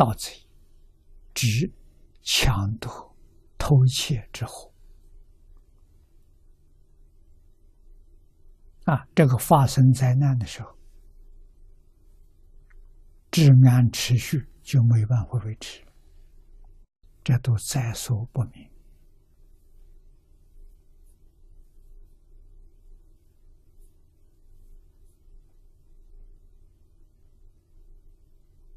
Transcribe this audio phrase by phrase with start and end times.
[0.00, 0.32] 盗贼，
[1.34, 1.70] 指
[2.22, 3.14] 抢夺、
[3.58, 4.72] 偷窃之祸。
[8.86, 10.74] 啊，这个发生灾难的时候，
[13.30, 15.84] 治安持续就没办法维持，
[17.22, 18.70] 这都在所不免。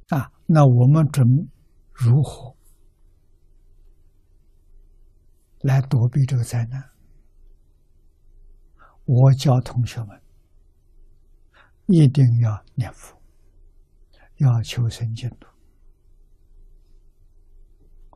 [0.09, 1.25] 啊，那我们准
[1.91, 2.55] 如何
[5.61, 6.91] 来躲避这个灾难？
[9.05, 10.21] 我教同学们
[11.87, 13.19] 一定要念佛，
[14.35, 15.47] 要求生净土。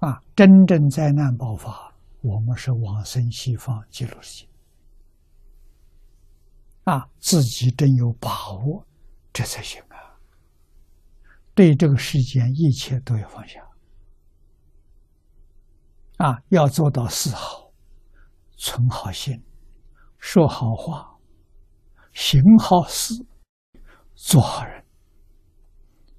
[0.05, 4.49] 啊，真正灾难爆发，我们是往生西方极乐世界。
[6.83, 8.85] 啊，自己真有把握，
[9.33, 9.81] 这才行。
[11.57, 13.67] 对这个世间一切都要放下，
[16.17, 17.73] 啊，要做到四好：
[18.55, 19.43] 存好心，
[20.19, 21.17] 说好话，
[22.13, 23.25] 行好事，
[24.13, 24.85] 做好人。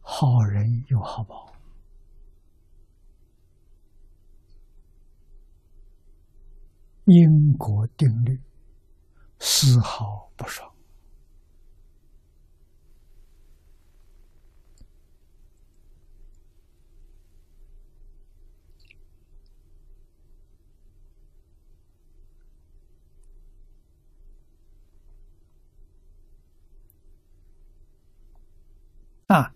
[0.00, 1.52] 好人有好报，
[7.04, 8.42] 因果定律，
[9.38, 10.68] 丝毫不爽。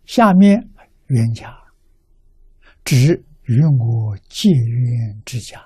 [0.05, 0.71] 下面
[1.09, 1.57] 冤家
[2.85, 5.65] 指与我结冤之家，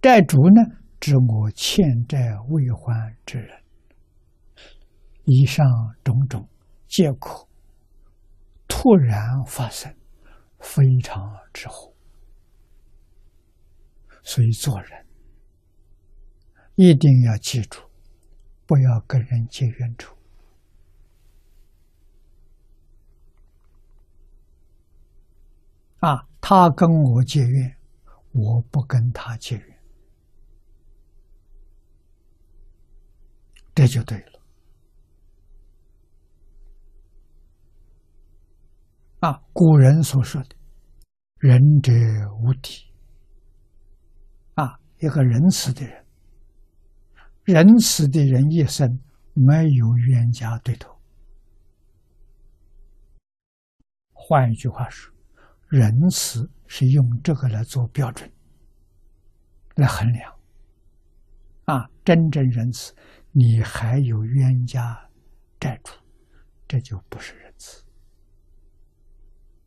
[0.00, 0.62] 债主呢
[1.00, 2.18] 指我欠债
[2.48, 3.50] 未还之人。
[5.24, 5.66] 以上
[6.02, 6.48] 种种
[6.86, 7.48] 借口
[8.68, 9.94] 突然发生，
[10.58, 11.92] 非常之祸。
[14.22, 15.06] 所以做人
[16.76, 17.80] 一定要记住，
[18.66, 20.13] 不要跟人结冤仇。
[26.04, 27.76] 啊，他跟我结怨，
[28.32, 29.78] 我不跟他结怨，
[33.74, 34.40] 这就对了。
[39.20, 40.54] 啊，古人所说的
[41.40, 41.90] “仁者
[42.42, 42.92] 无敌”，
[44.56, 46.04] 啊，一个仁慈的人，
[47.44, 49.00] 仁慈的人一生
[49.32, 50.94] 没有冤家对头。
[54.12, 55.13] 换一句话说。
[55.74, 58.32] 仁慈是用这个来做标准，
[59.74, 60.32] 来衡量。
[61.64, 62.94] 啊，真正仁慈，
[63.32, 65.10] 你还有冤家
[65.58, 65.92] 债主，
[66.68, 67.84] 这就不是仁慈。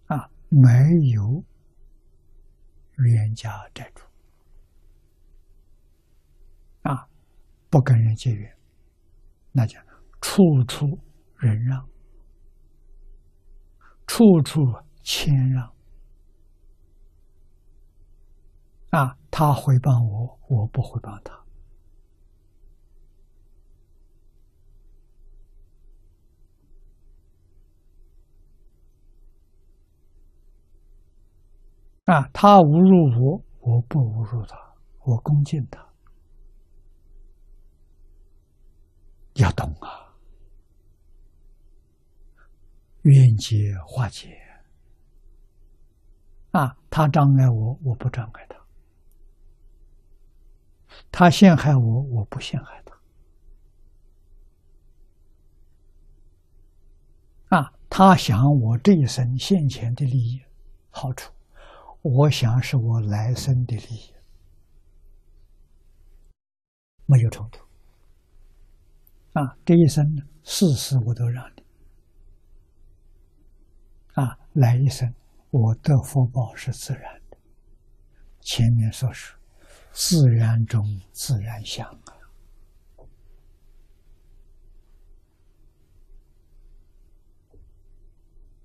[0.05, 0.69] 啊，没
[1.13, 1.43] 有
[2.99, 4.05] 冤家债主，
[6.83, 7.05] 啊，
[7.69, 8.57] 不跟人结怨，
[9.51, 9.77] 那叫
[10.21, 10.87] 处处
[11.35, 11.85] 忍让，
[14.05, 14.61] 处处
[15.03, 15.75] 谦让。
[18.89, 21.35] 啊，他回报我，我不回报他。
[32.05, 34.57] 啊，他侮辱我，我不侮辱他，
[35.03, 35.85] 我恭敬他。
[39.33, 40.15] 要懂啊，
[43.01, 44.29] 愿解化解。
[46.51, 48.46] 啊，他障碍我，我不障碍
[51.11, 51.29] 他。
[51.29, 52.83] 陷害我，我不陷害
[57.49, 57.57] 他。
[57.57, 60.41] 啊，他想我这一生现前的利益
[60.89, 61.31] 好处，
[62.01, 64.13] 我想是我来生的利益，
[67.05, 67.63] 没有冲突。
[69.33, 71.63] 啊，这一生呢，事事我都让你。
[74.15, 75.13] 啊，来一生
[75.51, 77.37] 我的福报是自然的。
[78.41, 79.36] 前面所说。
[79.99, 82.13] 自然中自然相啊！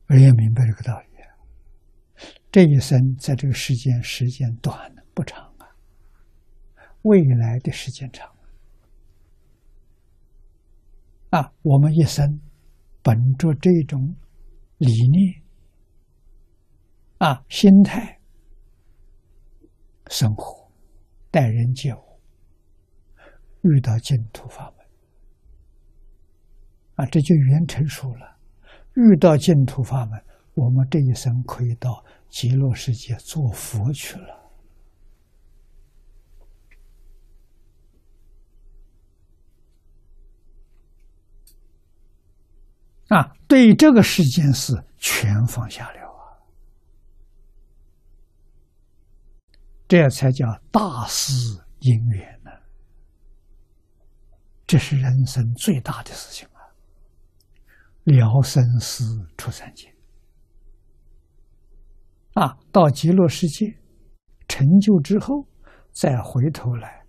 [0.08, 1.06] 我也明白这个道理。
[2.50, 5.67] 这一生在这个世间时间短不长啊，
[7.00, 8.31] 未来的时间长
[11.31, 11.50] 啊！
[11.62, 12.43] 我们一生
[13.02, 14.14] 本着这种
[14.76, 15.43] 理念
[17.17, 18.20] 啊、心态
[20.08, 20.61] 生活。
[21.32, 22.20] 待人接物，
[23.62, 24.87] 遇到净土法门
[26.96, 28.37] 啊，这就语言成熟了。
[28.94, 34.38] 遇到净土法门，我们这一生可以到极乐世界做佛去了。
[43.08, 46.01] 啊，对这个世间事全放下了
[49.92, 51.34] 这才叫大事
[51.80, 52.50] 因缘呢。
[54.66, 56.72] 这是人生最大的事情啊，
[58.04, 59.04] 了生死
[59.36, 59.94] 出三界
[62.32, 63.66] 啊，到极乐世界
[64.48, 65.46] 成就之后，
[65.90, 67.04] 再回头来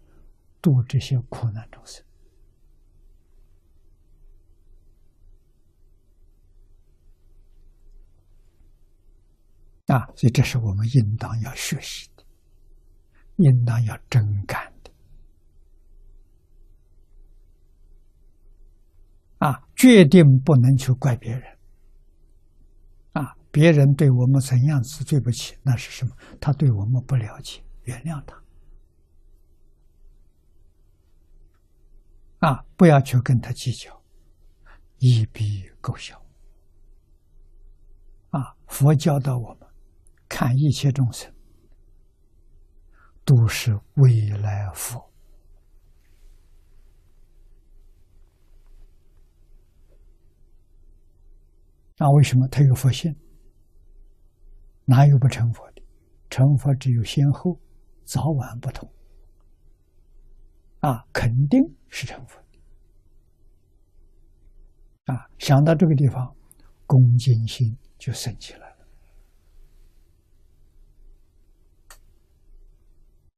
[0.61, 2.03] 度这些苦难众生。
[9.85, 12.12] 啊，所以这是我们应当要学习的，
[13.37, 14.91] 应当要真干的。
[19.39, 21.43] 啊，决定不能去怪别人。
[23.13, 26.15] 啊，别人对我们怎样子对不起，那是什么？
[26.39, 28.41] 他对我们不了解，原谅他。
[32.47, 34.01] 啊，不要去跟他计较，
[34.99, 36.21] 一笔勾销。
[38.29, 39.67] 啊，佛教导我们。
[40.29, 41.32] 看一切众生
[43.25, 45.09] 都是未来佛，
[51.97, 53.15] 那为什么他有佛性？
[54.85, 55.81] 哪有不成佛的？
[56.29, 57.57] 成佛只有先后，
[58.03, 58.91] 早晚不同。
[60.79, 62.37] 啊，肯定是成佛。
[65.05, 66.35] 啊，想到这个地方，
[66.85, 68.62] 恭敬心就升起了。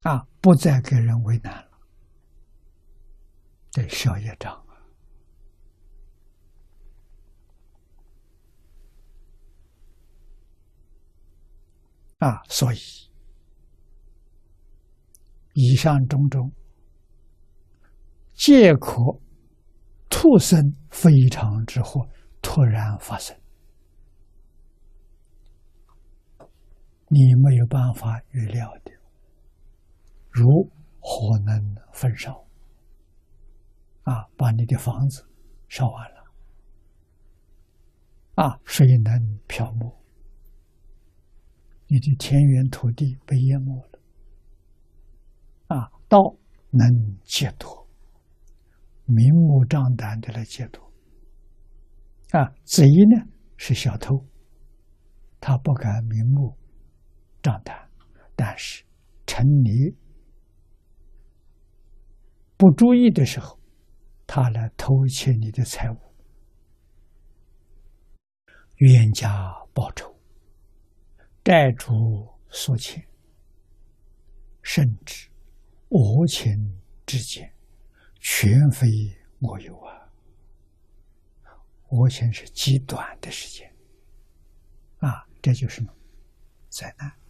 [0.06, 1.78] 啊，不再给人为难了，
[3.72, 4.54] 这消业障
[12.18, 12.28] 啊！
[12.28, 12.78] 啊，所以
[15.54, 16.52] 以上种种
[18.32, 19.02] 皆可
[20.08, 22.08] 突生非常之祸
[22.40, 23.36] 突然发生，
[27.08, 28.95] 你没有办法预料的。
[30.36, 32.46] 如火能焚烧，
[34.02, 35.26] 啊，把你的房子
[35.66, 36.24] 烧完了，
[38.34, 39.90] 啊，水能漂没，
[41.86, 43.98] 你的田园土地被淹没了，
[45.68, 46.36] 啊，道
[46.68, 46.86] 能
[47.24, 47.88] 解脱，
[49.06, 50.84] 明目张胆的来解脱，
[52.32, 54.22] 啊，贼呢是小偷，
[55.40, 56.54] 他不敢明目
[57.42, 57.88] 张胆，
[58.36, 58.84] 但是
[59.24, 59.96] 沉溺。
[62.56, 63.58] 不注意的时候，
[64.26, 65.96] 他来偷窃你的财物，
[68.76, 70.14] 冤家报仇，
[71.44, 71.92] 债主
[72.48, 73.06] 索钱，
[74.62, 75.28] 甚至
[75.90, 77.52] 恶情之间，
[78.18, 78.88] 全非
[79.40, 80.10] 我有啊！
[81.90, 83.70] 恶情是极短的时间，
[84.98, 85.82] 啊，这就是
[86.68, 87.25] 灾难。